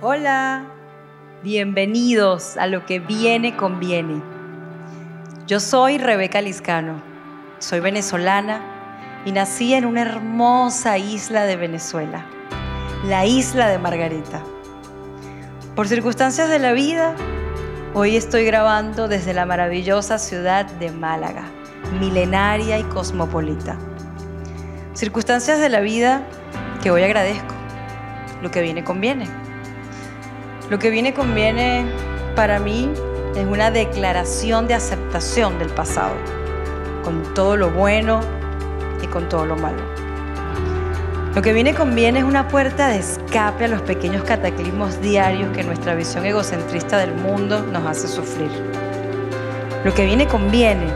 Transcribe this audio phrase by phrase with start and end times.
[0.00, 0.64] Hola,
[1.42, 4.22] bienvenidos a lo que viene conviene.
[5.48, 7.02] Yo soy Rebeca Liscano,
[7.58, 8.60] soy venezolana
[9.24, 12.24] y nací en una hermosa isla de Venezuela,
[13.06, 14.40] la isla de Margarita.
[15.74, 17.16] Por circunstancias de la vida,
[17.92, 21.42] hoy estoy grabando desde la maravillosa ciudad de Málaga,
[21.98, 23.76] milenaria y cosmopolita.
[24.94, 26.22] Circunstancias de la vida
[26.84, 27.52] que hoy agradezco.
[28.42, 29.47] Lo que viene conviene.
[30.70, 31.86] Lo que viene conviene
[32.36, 32.90] para mí
[33.34, 36.12] es una declaración de aceptación del pasado,
[37.02, 38.20] con todo lo bueno
[39.02, 39.82] y con todo lo malo.
[41.34, 45.64] Lo que viene conviene es una puerta de escape a los pequeños cataclismos diarios que
[45.64, 48.50] nuestra visión egocentrista del mundo nos hace sufrir.
[49.84, 50.92] Lo que viene conviene.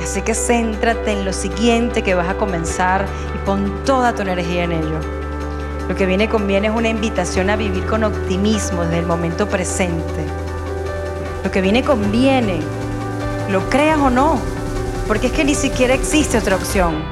[0.00, 4.62] Así que céntrate en lo siguiente que vas a comenzar y pon toda tu energía
[4.62, 5.00] en ello.
[5.88, 10.26] Lo que viene conviene es una invitación a vivir con optimismo desde el momento presente.
[11.42, 12.60] Lo que viene conviene,
[13.48, 14.38] lo creas o no,
[15.06, 17.02] porque es que ni siquiera existe otra opción.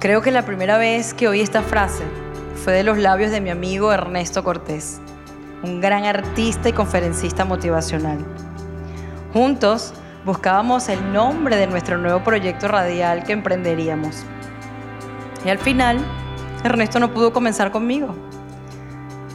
[0.00, 2.04] Creo que la primera vez que oí esta frase
[2.64, 4.98] fue de los labios de mi amigo Ernesto Cortés,
[5.62, 8.18] un gran artista y conferencista motivacional.
[9.34, 9.92] Juntos
[10.24, 14.24] buscábamos el nombre de nuestro nuevo proyecto radial que emprenderíamos.
[15.44, 15.98] Y al final,
[16.64, 18.14] Ernesto no pudo comenzar conmigo.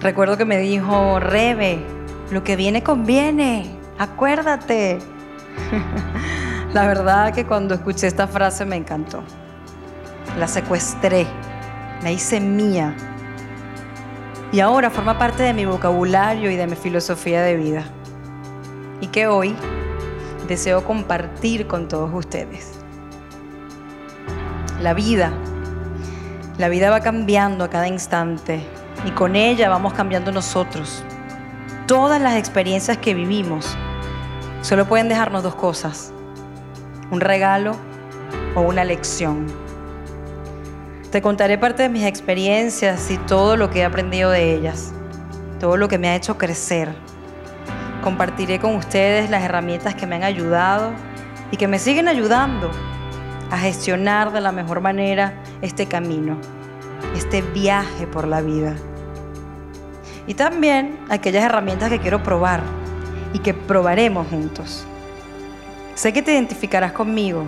[0.00, 1.84] Recuerdo que me dijo, Rebe,
[2.30, 4.98] lo que viene conviene, acuérdate.
[6.72, 9.22] La verdad que cuando escuché esta frase me encantó.
[10.38, 11.26] La secuestré,
[12.02, 12.94] la hice mía.
[14.52, 17.84] Y ahora forma parte de mi vocabulario y de mi filosofía de vida.
[19.00, 19.56] Y que hoy
[20.46, 22.78] deseo compartir con todos ustedes.
[24.80, 25.32] La vida
[26.58, 28.60] la vida va cambiando a cada instante
[29.04, 31.04] y con ella vamos cambiando nosotros.
[31.86, 33.76] Todas las experiencias que vivimos
[34.62, 36.12] solo pueden dejarnos dos cosas,
[37.10, 37.76] un regalo
[38.54, 39.46] o una lección.
[41.10, 44.94] Te contaré parte de mis experiencias y todo lo que he aprendido de ellas,
[45.60, 46.88] todo lo que me ha hecho crecer.
[48.02, 50.92] Compartiré con ustedes las herramientas que me han ayudado
[51.50, 52.70] y que me siguen ayudando
[53.50, 56.38] a gestionar de la mejor manera este camino,
[57.16, 58.74] este viaje por la vida.
[60.26, 62.60] Y también aquellas herramientas que quiero probar
[63.32, 64.84] y que probaremos juntos.
[65.94, 67.46] Sé que te identificarás conmigo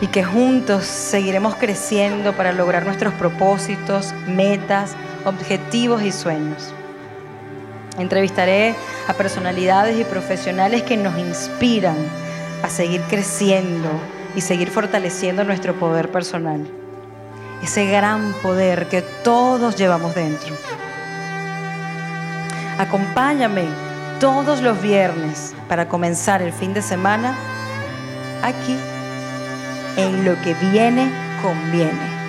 [0.00, 6.72] y que juntos seguiremos creciendo para lograr nuestros propósitos, metas, objetivos y sueños.
[7.98, 8.74] Entrevistaré
[9.08, 11.96] a personalidades y profesionales que nos inspiran
[12.62, 13.90] a seguir creciendo
[14.34, 16.66] y seguir fortaleciendo nuestro poder personal.
[17.62, 20.54] Ese gran poder que todos llevamos dentro.
[22.78, 23.64] Acompáñame
[24.20, 27.34] todos los viernes para comenzar el fin de semana
[28.42, 28.78] aquí
[29.96, 31.10] en lo que viene
[31.42, 32.19] conviene.